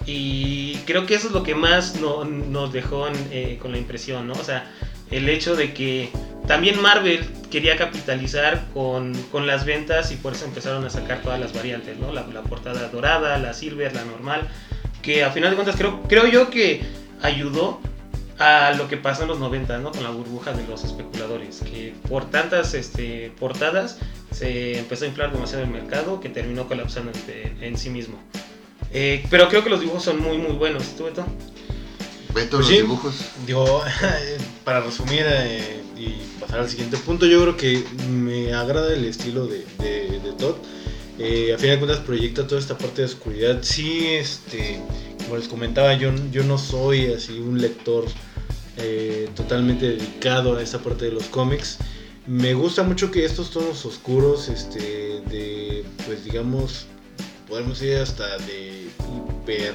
[0.07, 4.29] Y creo que eso es lo que más no- nos dejó eh, con la impresión,
[4.29, 4.35] ¿no?
[4.35, 4.71] O sea,
[5.11, 6.11] el hecho de que
[6.47, 11.41] también Marvel quería capitalizar con, con las ventas y por eso empezaron a sacar todas
[11.41, 12.13] las variantes, ¿no?
[12.13, 14.49] La, la portada dorada, la silver, la normal,
[15.03, 16.83] que a final de cuentas creo, creo yo que
[17.23, 17.81] ayudó
[18.39, 19.93] a lo que pasó en los 90, ¿no?
[19.93, 23.99] Con la burbuja de los especuladores, que por tantas este, portadas
[24.31, 28.19] se empezó a inflar demasiado el mercado que terminó colapsando en, en sí mismo.
[28.93, 30.97] Eh, pero creo que los dibujos son muy, muy buenos.
[30.97, 31.25] ¿Tú, Beto?
[32.51, 32.77] Todos Pues los sí.
[32.77, 33.15] dibujos.
[33.47, 33.83] Digo,
[34.65, 39.47] para resumir eh, y pasar al siguiente punto, yo creo que me agrada el estilo
[39.47, 40.57] de, de, de Todd.
[41.19, 43.59] Eh, a fin de cuentas proyecta toda esta parte de oscuridad.
[43.63, 44.81] Sí, este,
[45.25, 48.05] como les comentaba, yo, yo no soy así un lector
[48.79, 51.79] eh, totalmente dedicado a esta parte de los cómics.
[52.27, 56.87] Me gusta mucho que estos tonos oscuros, este, de, pues digamos,
[57.49, 59.75] podemos ir hasta de hiper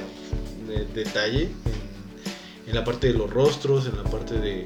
[0.68, 1.48] de- detalle
[2.66, 4.64] en, la parte de los rostros, en la parte de,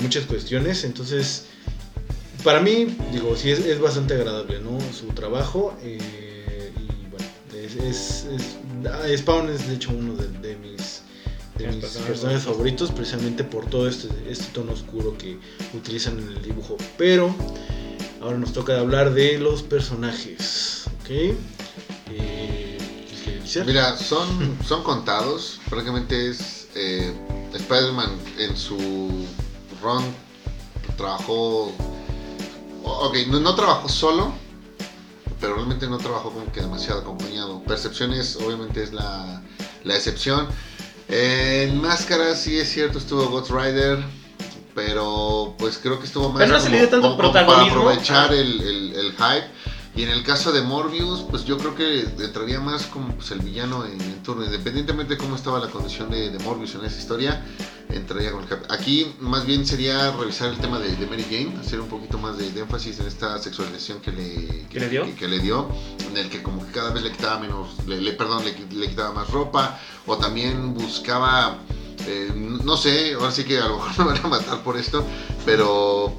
[0.00, 0.84] muchas cuestiones.
[0.84, 1.46] Entonces,
[2.44, 4.78] para mí, digo, sí es, bastante agradable, ¿no?
[4.92, 5.76] Su trabajo.
[5.82, 5.98] eh,
[6.76, 8.56] y bueno, es, es, es-
[8.92, 11.02] ah, Spawn es de hecho uno de mis,
[11.58, 12.90] de Mis mis personajes personajes favoritos.
[12.92, 15.38] precisamente por todo este, este tono oscuro que
[15.74, 16.76] utilizan en el dibujo.
[16.98, 17.34] Pero
[18.20, 21.10] ahora nos toca hablar de los personajes, ¿ok?
[22.10, 22.78] Eh.
[23.64, 25.60] Mira, son, son contados.
[25.70, 27.12] Prácticamente es eh,
[27.54, 29.26] Spider-Man en su
[29.82, 30.04] run
[30.96, 31.72] trabajó.
[32.82, 34.32] Ok, no, no trabajó solo,
[35.40, 37.62] pero realmente no trabajó como que demasiado acompañado.
[37.64, 39.42] Percepciones obviamente es la,
[39.84, 40.48] la excepción.
[41.08, 43.98] En Máscara sí es cierto, estuvo Ghost Rider,
[44.74, 48.32] pero pues creo que estuvo más Pero no se le dio tanto como- para aprovechar
[48.34, 49.46] el, el- el hype.
[49.94, 53.38] Y en el caso de Morbius, pues yo creo que entraría más como pues, el
[53.38, 56.98] villano en, en turno, independientemente de cómo estaba la condición de, de Morbius en esa
[56.98, 57.42] historia,
[57.90, 58.62] entraría con el hype.
[58.68, 62.36] Aquí más bien sería revisar el tema de, de Mary Jane, hacer un poquito más
[62.38, 65.04] de, de énfasis en esta sexualización que le, ¿Que le dio?
[65.04, 65.68] que, que le dio,
[66.10, 68.88] en el que como que cada vez le quitaba menos, le, le- perdón, le, le
[68.88, 71.58] quitaba más ropa, o también buscaba,
[72.06, 75.04] eh, no sé, ahora sí que a lo mejor me van a matar por esto,
[75.44, 76.12] pero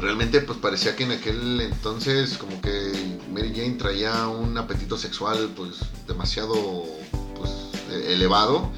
[0.00, 2.92] realmente pues parecía que en aquel entonces como que
[3.32, 6.54] Mary Jane traía un apetito sexual pues demasiado
[7.36, 7.50] pues
[7.90, 8.70] e- elevado.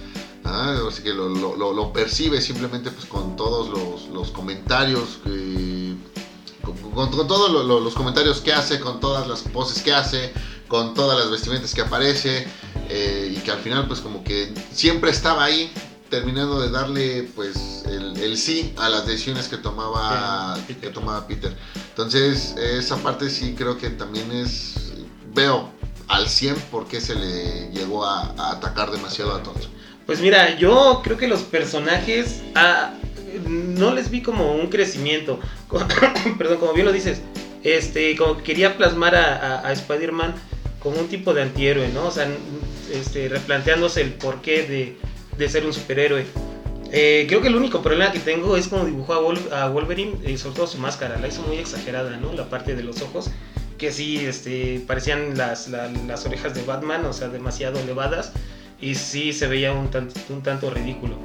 [0.45, 0.77] ¿Ah?
[0.89, 5.95] Así que lo, lo- lo- lo percibe simplemente pues con todos los, los comentarios que,
[6.63, 9.93] con, con- con todos lo- lo- los comentarios que hace, con todas las poses que
[9.93, 10.33] hace,
[10.69, 12.47] con todas las vestimentas que aparece
[12.89, 15.73] eh, y que al final pues como que siempre estaba ahí
[16.11, 21.25] terminando de darle pues el, el sí a las decisiones que tomaba Sí, que tomaba
[21.29, 21.57] Peter
[21.91, 24.75] entonces esa parte sí creo que también es
[25.33, 25.71] veo
[26.09, 29.69] al 100 por qué se le llegó a, a atacar demasiado a todos
[30.11, 32.91] Pues mira, yo creo que los personajes ah,
[33.47, 35.39] no les vi como un crecimiento.
[36.37, 37.21] Perdón, como bien lo dices,
[37.63, 40.35] este, como que quería plasmar a, a- a Spider-Man
[40.81, 42.07] como un tipo de antihéroe, ¿no?
[42.09, 42.29] O sea,
[42.93, 44.97] este, replanteándose el porqué de,
[45.39, 46.27] de ser un superhéroe.
[46.91, 49.15] Eh, creo que el único problema que tengo es como dibujó
[49.53, 52.33] a, a Wolverine, y sobre todo su máscara, la hizo muy exagerada, ¿no?
[52.33, 53.31] La parte de los ojos,
[53.79, 58.33] que sí, este, parecían las, la- las orejas de Batman, o sea, demasiado elevadas
[58.81, 61.17] y sí se veía un tanto, un tanto ridículo.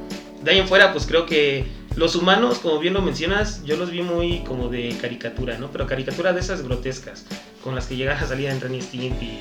[0.44, 1.65] De ahí en fuera, pues creo que
[1.96, 5.72] los humanos, como bien lo mencionas, yo los vi muy como de caricatura, ¿no?
[5.72, 7.24] Pero caricatura de esas grotescas,
[7.63, 9.39] con las que llegan a salir en Ren y Stimpy, eh,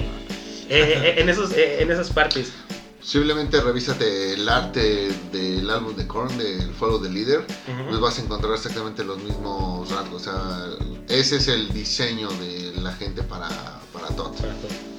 [0.71, 2.53] eh, en, esos, eh, en esas partes.
[3.01, 7.89] posiblemente revísate el arte del álbum de Korn del Follow the Leader Ujú.
[7.91, 10.67] pues vas a encontrar exactamente los mismos rasgos o sea
[11.11, 13.47] ese es el diseño de la gente para,
[13.93, 14.94] para Todd Para todo.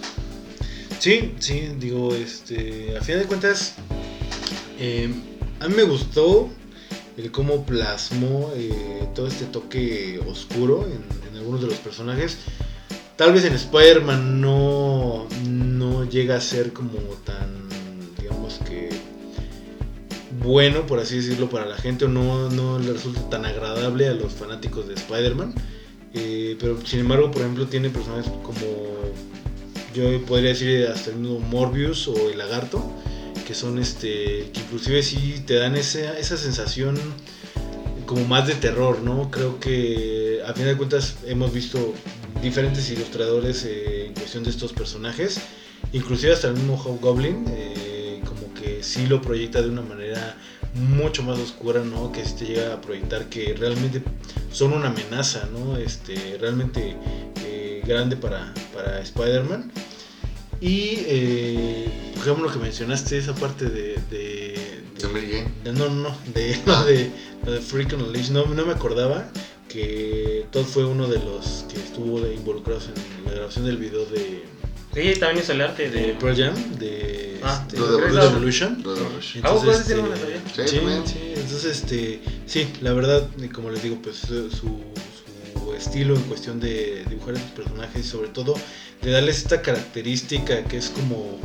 [1.00, 3.76] Sí, sí, digo, este, a fin de cuentas,
[4.80, 5.14] eh,
[5.60, 6.50] a mí me gustó
[7.18, 12.38] el cómo plasmó eh, todo este toque oscuro en, en algunos de los personajes.
[13.16, 17.70] Tal vez en Spider-Man no, no llega a ser como tan,
[18.20, 18.90] digamos que
[20.44, 24.14] bueno, por así decirlo, para la gente, o no, no le resulta tan agradable a
[24.14, 25.56] los fanáticos de Spider-Man.
[26.14, 28.66] Eh, pero sin embargo, por ejemplo, tiene personajes como
[29.96, 32.84] yo podría decir hasta el mismo Morbius o el Lagarto,
[33.48, 36.98] que son este, que inclusive sí te dan esa, esa sensación
[38.06, 39.32] como más de terror, ¿no?
[39.32, 41.94] Creo que a fin de cuentas hemos visto
[42.42, 45.40] diferentes ilustradores eh, en cuestión de estos personajes,
[45.94, 50.38] inclusive hasta el mismo Hobgoblin, eh, como que sí lo proyecta de una manera
[50.76, 52.12] mucho más oscura, ¿no?
[52.12, 54.04] Que sí te llega a proyectar que realmente
[54.52, 55.78] son una amenaza, ¿no?
[55.78, 56.98] Este, realmente
[57.44, 59.72] eh, grande para, para Spider-Man.
[60.68, 63.98] Y, eh, por ejemplo, lo que mencionaste, esa parte de...
[64.10, 64.56] de,
[64.98, 65.08] De
[65.64, 66.42] de- no, no, no, de,
[66.88, 67.12] de,
[67.46, 69.30] lo de Freak on a Leash, no, no me acordaba
[69.70, 74.06] que Todd fue uno de los que estuvo de- involucrados en la grabación del video
[74.06, 74.44] de,
[74.96, 76.14] Sí, también hizo el arte de de...
[76.14, 78.00] Pearl Jam, de Ah, este, Blood Blood
[78.30, 78.30] Revolution.
[78.32, 78.82] Revolution.
[78.82, 79.38] Blood Rush.
[79.44, 80.16] Ah, pues, ese este, no.
[80.56, 84.80] Sí, sí, sí, entonces este, sí, la verdad, y como les digo, pues su, su
[85.86, 88.56] estilo en cuestión de dibujar a sus personajes y sobre todo
[89.02, 91.40] de darles esta característica que es como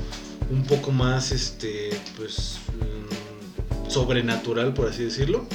[0.51, 5.47] un poco más, este, pues, mm, sobrenatural, por así decirlo.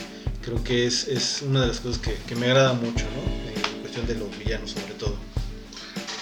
[0.43, 3.21] Creo que es, es una de las cosas que, que me agrada mucho, ¿no?
[3.75, 5.15] En cuestión de los villanos, sobre todo.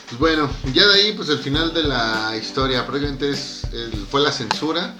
[0.07, 4.21] Pues bueno, ya de ahí, pues el final de la historia, prácticamente es, el- fue
[4.21, 4.95] la censura,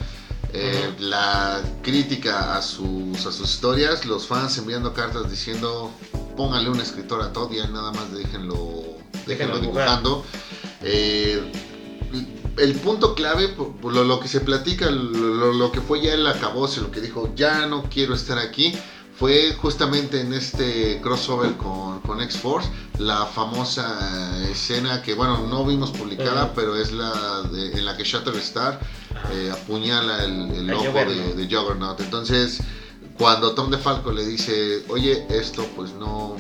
[0.54, 5.92] eh, la crítica a sus, a sus historias, los fans enviando cartas diciendo,
[6.36, 8.84] póngale un escritor a Todd, ya nada más déjenlo,
[9.28, 10.26] déjenlo dibujando.
[10.82, 11.52] Eh,
[12.58, 16.26] el punto clave, por- por lo, lo que se platica, lo, que fue ya el
[16.28, 18.74] acabose, lo que dijo, ya no quiero estar aquí,
[19.18, 22.70] fue justamente en este crossover con, con X-Force,
[23.00, 26.54] la famosa escena que, bueno, no vimos publicada, Ujú.
[26.56, 28.80] pero es la de- en la que Shatterstar
[29.32, 32.00] eh, apuñala el, el ojo de, de Juggernaut.
[32.02, 32.60] Entonces,
[33.24, 36.36] cuando Tom DeFalco le dice, oye, esto pues no,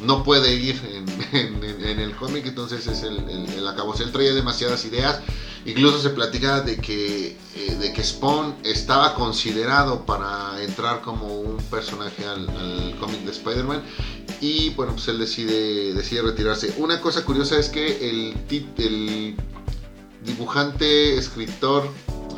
[0.00, 0.80] no puede ir
[1.32, 4.02] en, el cómic, entonces es el, el, el acabose.
[4.02, 5.20] Él traía demasiadas ideas
[5.64, 11.58] Incluso se platicaba de que, eh, de que Spawn estaba considerado para entrar como un
[11.64, 13.82] personaje al, cómic de Spider-Man
[14.40, 16.74] y bueno, pues él decide, decide retirarse.
[16.78, 18.36] Una cosa curiosa es que el,
[18.78, 19.36] el
[20.24, 21.88] dibujante, escritor,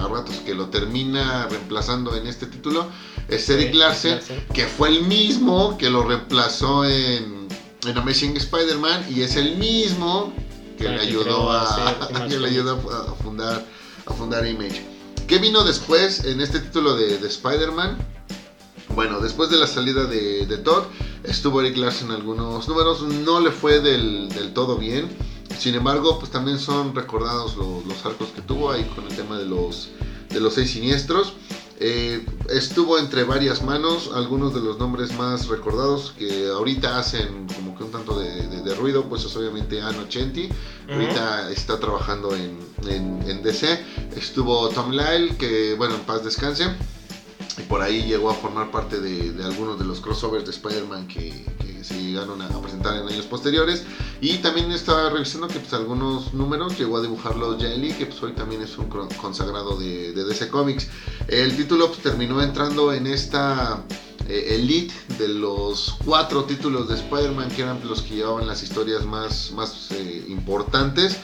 [0.00, 2.87] a ratos que lo termina reemplazando en este título,
[3.28, 4.20] es Eric Sí, Larsen,
[4.52, 7.48] que fue el mismo que lo reemplazó en,
[7.87, 10.33] en Amazing Spider-Man y es el mismo
[10.78, 13.64] que le ayudó a, que le ayudó a, a fundar
[14.07, 14.85] a fundar Image.
[15.26, 17.96] ¿Qué vino después en este título de, de Spider-Man?
[18.94, 20.85] Bueno, después de la salida de, de Todd,
[21.24, 25.09] estuvo Eric Larsen en algunos números, no le fue del, del todo bien.
[25.58, 29.38] Sin embargo, pues también son recordados los, los arcos que tuvo ahí con el tema
[29.38, 29.88] de los,
[30.30, 31.34] de los seis siniestros.
[31.80, 37.76] Eh, estuvo entre varias manos, algunos de los nombres más recordados que ahorita hacen como
[37.76, 40.48] que un tanto de, de- de ruido, pues es obviamente Anno Chenti,
[40.88, 43.82] ahorita está trabajando en, en- en DC.
[44.16, 46.66] Estuvo Tom Lyle, que bueno, en paz descanse.
[47.58, 51.06] Y por ahí llegó a formar parte de, de algunos de los crossovers de Spider-Man
[51.08, 51.44] que,
[51.88, 53.85] que se llegaron a, presentar en años posteriores.
[54.20, 58.23] Y también estaba revisando que pues, algunos números llegó a dibujarlos Jay Lee, que pues,
[58.23, 60.88] hoy también es un consagrado de, de DC Comics.
[61.29, 63.85] El título pues, terminó entrando en esta
[64.29, 69.05] eh, elite de los cuatro títulos de Spider-Man que eran los que llevaban las historias
[69.05, 71.18] más, más eh, importantes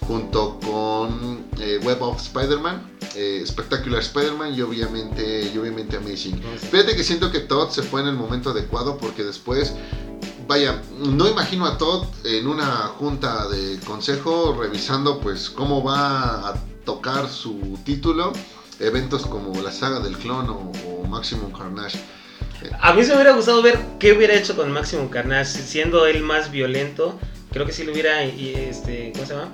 [0.00, 2.82] junto con eh, Web of Spider-Man,
[3.14, 6.40] eh, Spectacular Spider-Man y obviamente, y obviamente Amazing.
[6.70, 9.74] Fíjate que siento que Todd se fue en el momento adecuado porque después,
[10.46, 12.66] vaya, no imagino a Todd en una
[12.98, 16.54] junta de consejo revisando pues cómo va a
[16.84, 18.32] tocar su título,
[18.78, 21.98] eventos como la saga del clon o, o Maximum Carnage.
[22.80, 26.22] A mí se me hubiera gustado ver qué hubiera hecho con Maximum Carnage, siendo él
[26.22, 27.18] más violento.
[27.52, 29.50] Creo que sí le hubiera, este, ¿cómo se llama?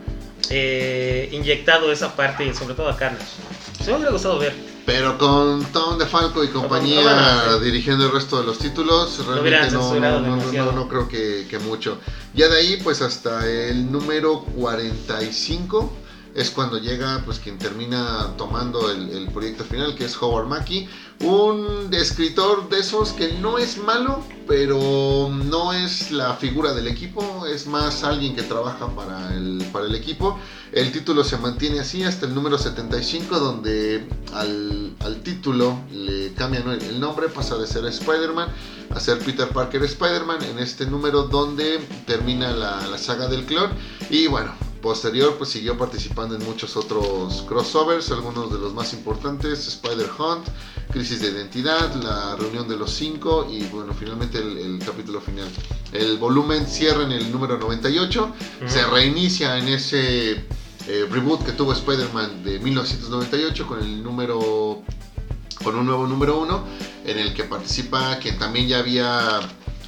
[0.51, 3.25] Eh, inyectado esa parte, sobre todo a Carnage.
[3.83, 4.55] Se me hubiera gustado ver.
[4.85, 11.09] Pero con Tom DeFalco y compañía dirigiendo el resto de los títulos, realmente no, creo
[11.09, 11.99] que, que mucho.
[12.35, 16.02] Ya de ahí, pues hasta el número 45
[16.35, 20.89] es cuando llega pues quien termina tomando el, proyecto final, que es Howard Mackie,
[21.21, 27.47] un escritor de esos que no es malo, pero no es la figura del equipo,
[27.47, 30.39] es más alguien que trabaja para el, para el equipo.
[30.73, 36.83] El título se mantiene así hasta el número 75, donde al, título le cambian el
[36.83, 38.49] el nombre, pasa de ser Spider-Man
[38.91, 43.71] a ser Peter Parker Spider-Man en este número donde termina la, la saga del clon.
[44.11, 49.67] Y bueno, posterior pues siguió participando en muchos otros crossovers, algunos de los más importantes,
[49.67, 50.47] Spider-Hunt,
[50.91, 55.49] Crisis de Identidad, la reunión de los cinco y bueno, finalmente el, el capítulo final.
[55.93, 58.35] El volumen cierra en el número 98,
[58.67, 60.33] se reinicia en ese
[60.89, 64.83] eh, reboot que tuvo Spider-Man de 1998 con el número
[65.63, 66.65] con un nuevo número uno
[67.05, 69.41] en el que participa quien también ya había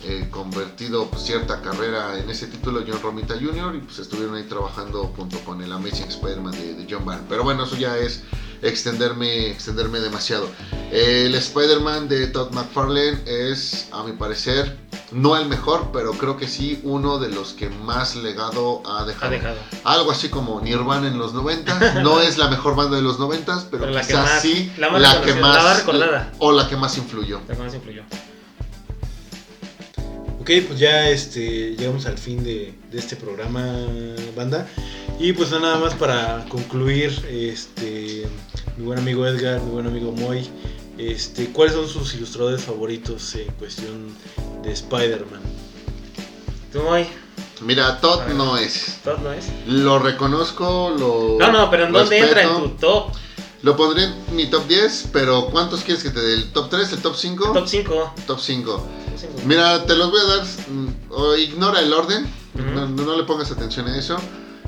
[0.07, 3.75] eh, convertido pues, cierta carrera en ese título John Romita Jr.
[3.77, 7.43] y pues estuvieron ahí trabajando junto con el Amazing Spider-Man de, de John Byrne pero
[7.45, 8.23] bueno eso ya es
[8.62, 10.49] extenderme extenderme demasiado
[10.90, 14.79] el Spider-Man de Todd McFarlane es a mi parecer
[15.12, 19.05] no el mejor pero creo que sí uno de los que más legado ha Ha
[19.05, 19.57] dejado dejado.
[19.85, 22.03] algo así como Nirvana en los 90.
[22.03, 24.73] No es la mejor banda de los 90, pero, Pero la que quizás más- sí
[24.79, 26.33] la más la que más la más recordada.
[26.38, 27.40] o la que más influyó.
[27.47, 28.03] La que más influyó.
[30.44, 33.64] Ok, pues ya este, llegamos al fin de, de este programa,
[34.37, 34.68] banda.
[35.18, 38.26] Y pues nada más para concluir, este,
[38.76, 40.46] mi buen amigo Edgar, mi buen amigo Moy,
[40.98, 44.14] este, ¿cuáles son sus ilustradores favoritos en cuestión
[44.62, 45.40] de Spider-Man?
[46.70, 47.07] Tú, Moy,
[47.62, 49.00] Mira, Todd no es.
[49.02, 49.46] Todd no es.
[49.66, 53.14] Lo reconozco, lo No, no, pero ¿en dónde entra en tu top?
[53.64, 56.35] Lo pondré en mi top 10, pero ¿cuántos quieres que te dé?
[56.35, 57.53] ¿El top 3, el top 5?
[57.55, 58.14] Top 5.
[58.27, 58.88] Top 5.
[59.46, 60.44] Mira, te los voy a dar.
[60.68, 62.27] mm, o ignora el orden.
[62.74, 64.16] No, no le pongas atención a eso.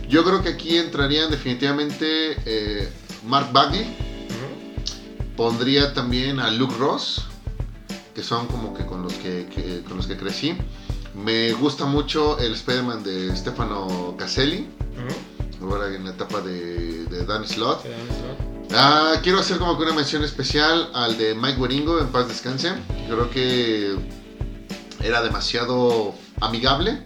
[0.09, 2.89] Yo creo que aquí entrarían definitivamente eh,
[3.27, 3.85] Mark Bagley.
[5.37, 7.27] Pondría también a Luke Ross,
[8.15, 10.57] que son como que con los que, que- con los que crecí.
[11.15, 14.67] Me gusta mucho el Spider-Man de Stefano Caselli,
[15.61, 17.83] ahora en la etapa de, de Dan Slott.
[18.79, 22.73] Ah, quiero hacer como que una mención especial al de Mike Waringo, en paz descanse.
[23.09, 23.97] Creo que
[25.03, 27.03] era demasiado amigable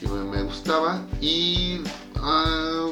[0.00, 1.02] y me, gustaba.
[1.20, 1.82] Y
[2.16, 2.86] ah,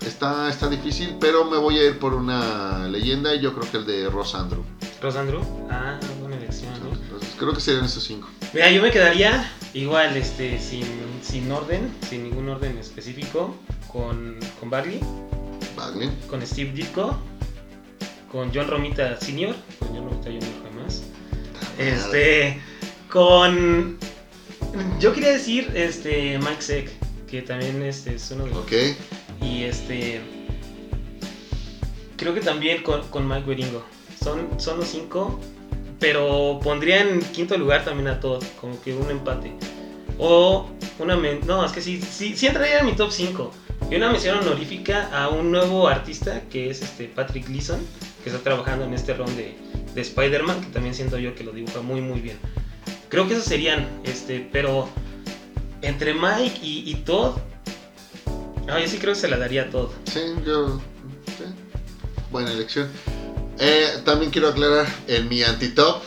[0.00, 3.76] está, está difícil, pero me voy a ir por una leyenda y yo creo que
[3.76, 4.64] el de Ross Andrew.
[5.02, 5.42] Rosandro.
[5.70, 6.90] Ah, buena elección, ¿no?
[6.90, 8.30] Entonces, creo que serían esos cinco.
[8.54, 10.86] Mira, yo me quedaría igual, este, sin,
[11.22, 13.54] sin orden, sin ningún orden específico,
[13.92, 15.00] con, con Bagley.
[15.78, 16.10] Vale.
[16.28, 17.16] con Steve Ditko,
[18.30, 20.42] con John Romita Sr., con John Romita Jr.
[20.64, 21.02] jamás.
[21.78, 22.60] Este,
[23.08, 23.98] con.
[25.00, 26.90] Yo quería decir este, Mike Seck,
[27.28, 28.58] que también este, es uno de los.
[28.58, 28.72] Ok.
[29.40, 30.20] Y este.
[32.16, 33.84] Creo que también con, con Mike Wieringo.
[34.22, 35.38] Son, son los cinco.
[36.00, 39.52] Pero pondría en quinto lugar también a Todd, como que un empate.
[40.18, 40.68] O
[40.98, 41.16] una.
[41.16, 43.52] no, es que sí, sí, sí entraría en mi top 5.
[43.90, 47.80] Y una mención honorífica a un nuevo artista que es este Patrick Gleason,
[48.22, 49.56] que está trabajando en este ron de,
[49.94, 52.38] de Spider-Man, que también siento yo que lo dibuja muy, muy bien.
[53.08, 54.88] Creo que esos serían, este, pero
[55.82, 57.38] entre Mike y, y Todd,
[58.68, 59.90] ah, yo sí creo que se la daría a Todd.
[60.04, 60.78] Sí, yo.
[61.26, 61.44] sí.
[62.30, 62.88] Buena elección.
[63.58, 66.02] Eh, también quiero aclarar, en mi anti-top,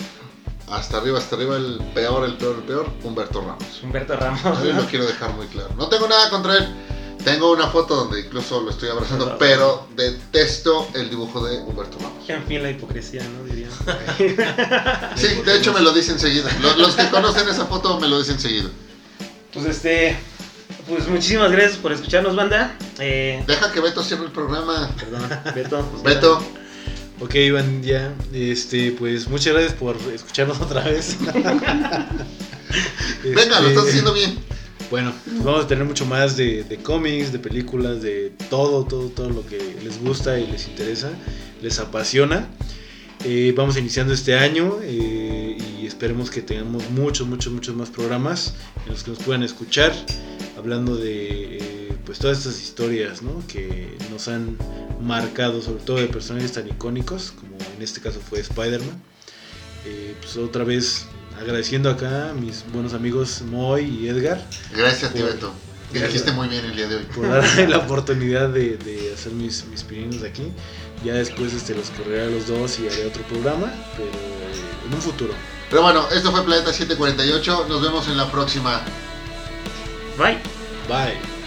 [0.70, 3.84] hasta arriba, hasta arriba, el peor, el peor, el peor, Humberto Ramos.
[3.84, 4.42] Humberto Ramos.
[4.64, 4.82] Yo ¿no?
[4.82, 5.70] lo quiero dejar muy claro.
[5.78, 6.68] No tengo nada contra él.
[7.24, 12.28] Tengo una foto donde incluso lo estoy abrazando, pero detesto el dibujo de Humberto Ramos.
[12.28, 13.44] En fin, la hipocresía, ¿no?
[13.44, 13.68] Diría.
[15.16, 16.50] Sí, de hecho me lo dicen seguido.
[16.62, 18.70] Los, los que conocen esa foto me lo dicen seguido.
[19.54, 20.18] Pues este.
[20.88, 22.76] Pues muchísimas gracias por escucharnos, banda.
[23.00, 24.90] Eh, Deja que Beto cierre el programa.
[24.98, 25.86] perdón, Beto.
[25.92, 26.42] pues, Beto,
[27.20, 28.14] Ok, Iván, ya.
[28.34, 31.18] Este, pues muchas gracias por escucharnos otra vez.
[33.24, 34.40] venga, lo Este, estás haciendo bien.
[34.90, 39.30] Bueno, pues vamos a tener mucho más de, cómics, de películas, de todo, todo, todo
[39.30, 41.12] lo que les gusta y les interesa,
[41.62, 42.50] les apasiona.
[43.24, 48.56] Eh, vamos iniciando este año eh, y esperemos que tengamos muchos, muchos, muchos más programas
[48.86, 49.94] en los que nos puedan escuchar,
[50.58, 53.44] hablando de eh, pues todas estas historias ¿no?
[53.48, 54.58] que nos han
[55.02, 59.02] marcado, sobre todo de personajes tan icónicos, como en este caso fue Spider-Man.
[60.22, 61.08] Pues otra vez
[61.42, 65.54] agradeciendo acá a mis buenos amigos Moy y Edgar Gracias a ti, Por- Beto.
[65.92, 67.04] Que dijiste muy bien el día de hoy.
[67.14, 70.54] por darme la oportunidad de, de hacer mis, mis pininos aquí.
[71.04, 74.94] Ya después este, los correré a los dos y haré otro programa, pero eh, en
[74.94, 75.34] un futuro.
[75.70, 77.66] Pero bueno, esto fue Planeta 748.
[77.68, 78.82] Nos vemos en la próxima.
[80.18, 80.38] Bye.
[80.88, 81.41] Bye.